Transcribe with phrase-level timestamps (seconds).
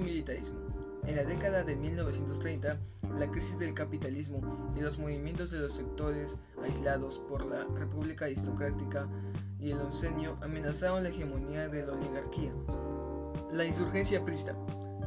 [0.00, 0.58] militarismo.
[1.06, 2.78] En la década de 1930,
[3.18, 9.08] la crisis del capitalismo y los movimientos de los sectores aislados por la República Aristocrática
[9.60, 12.52] y el oncenio amenazaron la hegemonía de la oligarquía.
[13.52, 14.56] La insurgencia prista.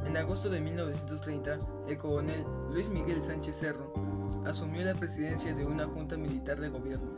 [0.05, 3.93] En agosto de 1930, el coronel Luis Miguel Sánchez Cerro
[4.45, 7.11] asumió la presidencia de una junta militar de gobierno.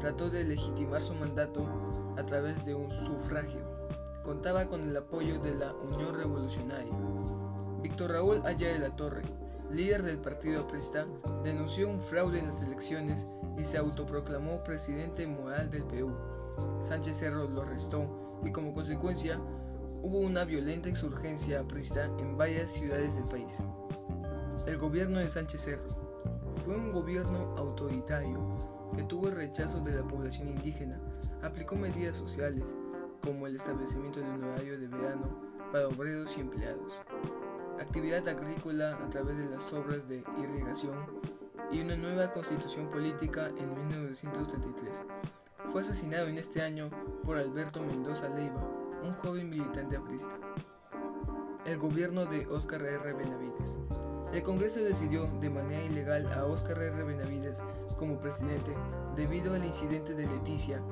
[0.00, 1.66] Trató de legitimar su mandato
[2.18, 3.77] a través de un sufragio.
[4.22, 6.92] Contaba con el apoyo de la Unión Revolucionaria.
[7.82, 9.22] Víctor Raúl Allá de la Torre,
[9.70, 11.06] líder del partido aprista,
[11.44, 16.14] denunció un fraude en las elecciones y se autoproclamó presidente moral del Perú.
[16.80, 19.40] Sánchez Cerro lo arrestó y como consecuencia
[20.02, 23.62] hubo una violenta insurgencia aprista en varias ciudades del país.
[24.66, 25.88] El gobierno de Sánchez Cerro
[26.64, 28.50] fue un gobierno autoritario
[28.94, 31.00] que tuvo el rechazo de la población indígena,
[31.42, 32.76] aplicó medidas sociales
[33.22, 35.28] como el establecimiento de un horario de verano
[35.72, 37.00] para obreros y empleados,
[37.80, 40.96] actividad agrícola a través de las obras de irrigación
[41.70, 45.04] y una nueva constitución política en 1933.
[45.70, 46.88] Fue asesinado en este año
[47.24, 48.66] por Alberto Mendoza Leiva,
[49.02, 50.34] un joven militante aprista.
[51.66, 53.12] El gobierno de Óscar R.
[53.12, 53.76] Benavides.
[54.32, 57.02] El Congreso decidió de manera ilegal a Óscar R.
[57.02, 57.62] Benavides
[57.96, 58.74] como presidente
[59.16, 60.82] debido al incidente de Leticia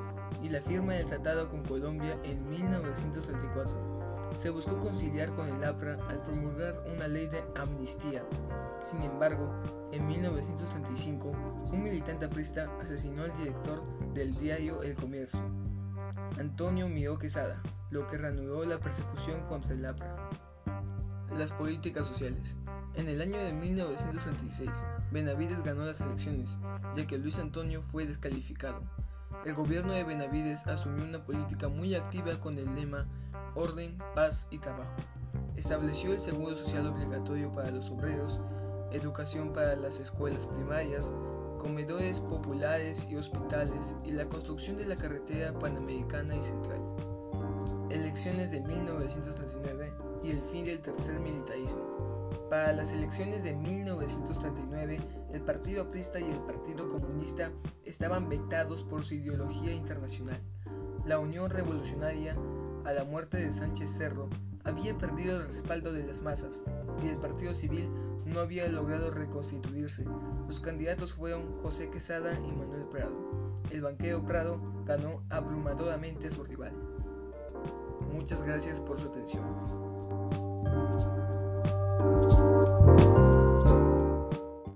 [0.42, 3.96] y la firma del tratado con Colombia en 1934.
[4.34, 8.24] Se buscó conciliar con el APRA al promulgar una ley de amnistía.
[8.80, 9.50] Sin embargo,
[9.92, 11.32] en 1935,
[11.72, 13.82] un militante aprista asesinó al director
[14.14, 15.42] del diario El Comercio,
[16.38, 20.30] Antonio Mio Quesada, lo que reanudó la persecución contra el APRA.
[21.36, 22.58] Las políticas sociales.
[22.96, 24.70] En el año de 1936,
[25.12, 26.56] Benavides ganó las elecciones,
[26.94, 28.80] ya que Luis Antonio fue descalificado.
[29.44, 33.06] El gobierno de Benavides asumió una política muy activa con el lema
[33.54, 34.96] Orden, Paz y Trabajo.
[35.56, 38.40] Estableció el seguro social obligatorio para los obreros,
[38.92, 41.12] educación para las escuelas primarias,
[41.58, 46.80] comedores populares y hospitales y la construcción de la carretera panamericana y central.
[47.90, 49.92] Elecciones de 1939
[50.22, 51.65] y el fin del tercer militarismo.
[52.56, 54.98] Para las elecciones de 1939,
[55.34, 57.50] el Partido Aprista y el Partido Comunista
[57.84, 60.40] estaban vetados por su ideología internacional.
[61.04, 62.34] La Unión Revolucionaria,
[62.86, 64.30] a la muerte de Sánchez Cerro,
[64.64, 66.62] había perdido el respaldo de las masas
[67.02, 67.90] y el Partido Civil
[68.24, 70.06] no había logrado reconstituirse.
[70.48, 73.52] Los candidatos fueron José Quesada y Manuel Prado.
[73.70, 76.72] El banquero Prado ganó abrumadoramente a su rival.
[78.14, 79.44] Muchas gracias por su atención.